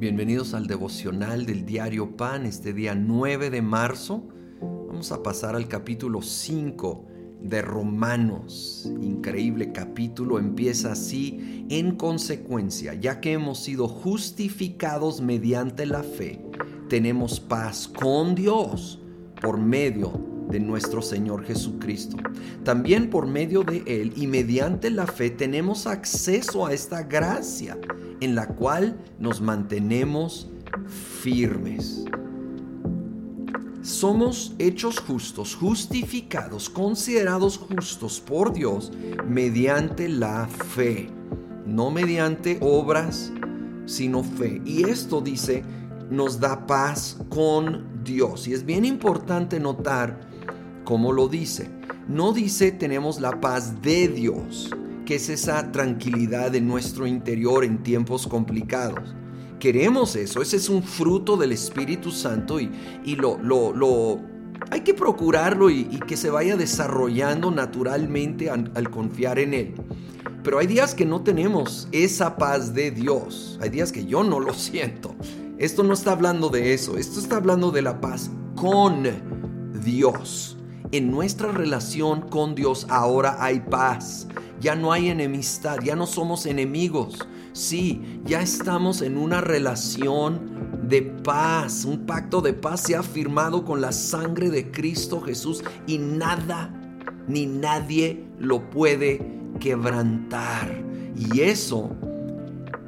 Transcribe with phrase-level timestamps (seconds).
[0.00, 4.26] Bienvenidos al devocional del diario Pan, este día 9 de marzo.
[4.88, 7.04] Vamos a pasar al capítulo 5
[7.42, 8.90] de Romanos.
[9.02, 11.66] Increíble capítulo, empieza así.
[11.68, 16.46] En consecuencia, ya que hemos sido justificados mediante la fe,
[16.88, 19.02] tenemos paz con Dios
[19.42, 22.16] por medio de nuestro Señor Jesucristo.
[22.64, 27.78] También por medio de Él y mediante la fe tenemos acceso a esta gracia
[28.20, 30.48] en la cual nos mantenemos
[31.22, 32.04] firmes.
[33.82, 38.92] Somos hechos justos, justificados, considerados justos por Dios
[39.26, 41.08] mediante la fe,
[41.64, 43.32] no mediante obras,
[43.86, 44.60] sino fe.
[44.66, 45.64] Y esto dice,
[46.10, 48.46] nos da paz con Dios.
[48.48, 50.29] Y es bien importante notar
[50.90, 51.70] cómo lo dice.
[52.08, 54.70] No dice tenemos la paz de Dios,
[55.06, 59.14] que es esa tranquilidad de nuestro interior en tiempos complicados.
[59.60, 62.72] Queremos eso, ese es un fruto del Espíritu Santo y,
[63.14, 64.20] lo,
[64.68, 69.74] hay que procurarlo y, que se vaya desarrollando naturalmente al, al confiar en Él.
[70.42, 73.60] Pero hay días que no tenemos esa paz de Dios.
[73.62, 75.14] Hay días que yo no lo siento.
[75.56, 76.96] Esto no está hablando de eso.
[76.96, 79.04] Esto está hablando de la paz con
[79.84, 80.56] Dios.
[80.92, 84.26] En nuestra relación con Dios ahora hay paz
[84.60, 87.26] ya no hay enemistad, ya no somos enemigos.
[87.52, 93.64] Sí, ya estamos en una relación de paz, un pacto de paz se ha firmado
[93.64, 96.74] con la sangre de Cristo Jesús y nada
[97.26, 99.26] ni nadie lo puede
[99.58, 100.84] quebrantar.
[101.16, 101.90] Y eso,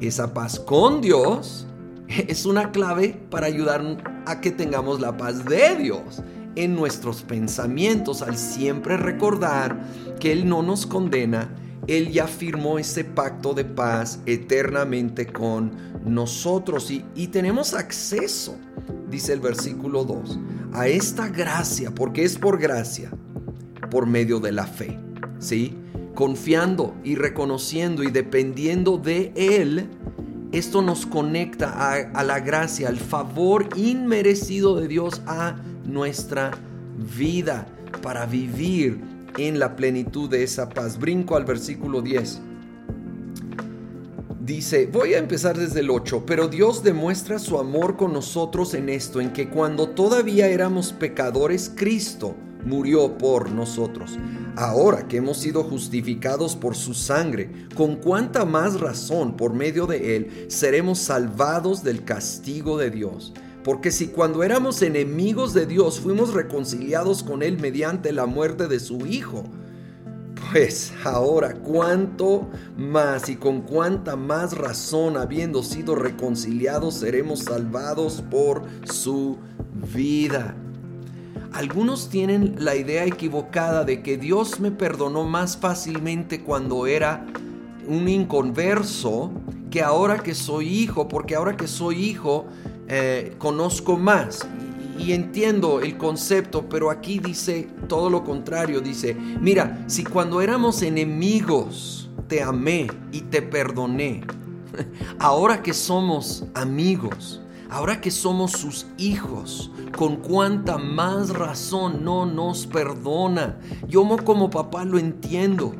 [0.00, 1.66] esa paz con Dios,
[2.08, 6.20] es una clave para ayudar a que tengamos la paz de Dios
[6.56, 9.80] en nuestros pensamientos al siempre recordar
[10.18, 11.54] que Él no nos condena,
[11.86, 15.72] Él ya firmó ese pacto de paz eternamente con
[16.04, 18.56] nosotros y, y tenemos acceso,
[19.10, 20.38] dice el versículo 2,
[20.72, 23.10] a esta gracia, porque es por gracia,
[23.90, 24.98] por medio de la fe,
[25.38, 25.76] ¿sí?
[26.14, 29.88] Confiando y reconociendo y dependiendo de Él,
[30.52, 35.56] esto nos conecta a, a, la gracia, al favor inmerecido de Dios a
[35.92, 36.52] nuestra
[37.16, 37.66] vida
[38.02, 39.00] para vivir
[39.36, 40.98] en la plenitud de esa paz.
[40.98, 42.40] Brinco al versículo 10.
[44.40, 48.88] Dice, voy a empezar desde el 8, pero Dios demuestra su amor con nosotros en
[48.88, 52.34] esto, en que cuando todavía éramos pecadores, Cristo
[52.64, 54.18] murió por nosotros.
[54.56, 60.16] Ahora que hemos sido justificados por su sangre, con cuánta más razón por medio de
[60.16, 63.32] él seremos salvados del castigo de Dios.
[63.64, 68.80] Porque si cuando éramos enemigos de Dios fuimos reconciliados con Él mediante la muerte de
[68.80, 69.44] su Hijo,
[70.52, 78.64] pues ahora cuánto más y con cuánta más razón habiendo sido reconciliados seremos salvados por
[78.84, 79.38] su
[79.94, 80.56] vida.
[81.52, 87.26] Algunos tienen la idea equivocada de que Dios me perdonó más fácilmente cuando era
[87.86, 89.32] un inconverso
[89.70, 92.46] que ahora que soy hijo, porque ahora que soy hijo
[92.92, 94.48] eh, conozco más
[94.98, 100.82] y entiendo el concepto, pero aquí dice todo lo contrario, dice, mira, si cuando éramos
[100.82, 104.24] enemigos te amé y te perdoné,
[105.20, 107.40] ahora que somos amigos,
[107.70, 113.60] ahora que somos sus hijos, con cuánta más razón no nos perdona.
[113.86, 115.74] Yo como papá lo entiendo.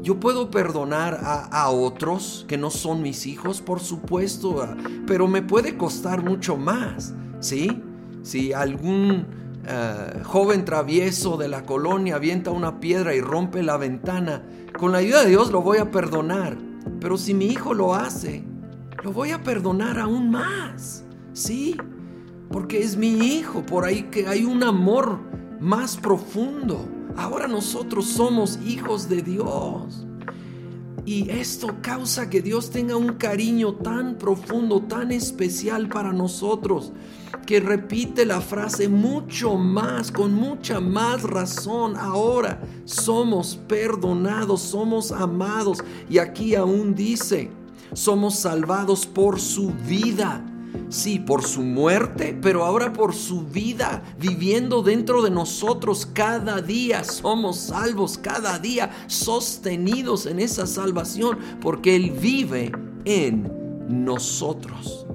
[0.00, 4.76] Yo puedo perdonar a, otros que no son mis hijos, por supuesto, ah,
[5.06, 7.82] pero me puede costar mucho más, ¿sí?
[8.22, 9.26] Si algún
[9.68, 14.42] ah, joven travieso de la colonia avienta una piedra y rompe la ventana,
[14.78, 16.56] con la ayuda de Dios lo voy a perdonar.
[17.00, 18.44] Pero si mi hijo lo hace,
[19.02, 21.76] lo voy a perdonar aún más, ¿sí?
[22.50, 25.18] Porque es mi hijo, por ahí que hay un amor
[25.60, 26.88] más profundo.
[27.16, 30.06] Ahora nosotros somos hijos de Dios.
[31.04, 36.92] Y esto causa que Dios tenga un cariño tan profundo, tan especial para nosotros,
[37.44, 41.96] que repite la frase mucho más, con mucha más razón.
[41.96, 45.82] Ahora somos perdonados, somos amados.
[46.08, 47.50] Y aquí aún dice,
[47.94, 50.44] somos salvados por su vida.
[50.88, 57.04] Sí, por su muerte, pero ahora por su vida, viviendo dentro de nosotros cada día.
[57.04, 62.72] Somos salvos cada día, sostenidos en esa salvación, porque Él vive
[63.04, 63.50] en
[63.88, 65.06] nosotros.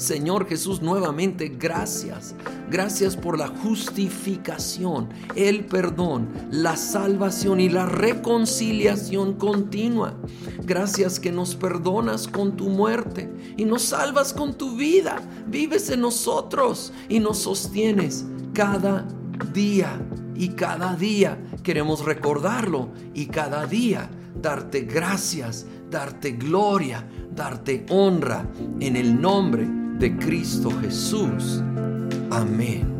[0.00, 2.34] Señor Jesús, nuevamente gracias.
[2.70, 10.14] Gracias por la justificación, el perdón, la salvación y la reconciliación continua.
[10.62, 15.20] Gracias que nos perdonas con tu muerte y nos salvas con tu vida.
[15.46, 18.24] Vives en nosotros y nos sostienes
[18.54, 19.06] cada
[19.52, 20.00] día
[20.34, 24.08] y cada día queremos recordarlo y cada día
[24.40, 28.48] darte gracias, darte gloria, darte honra
[28.80, 31.62] en el nombre de Cristo Jesús.
[32.30, 32.99] Amén.